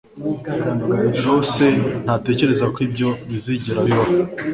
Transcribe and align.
rosse 1.25 1.65
ntatekereza 2.03 2.65
ko 2.73 2.77
ibyo 2.87 3.09
bizigera 3.31 3.79
bibaho. 3.87 4.13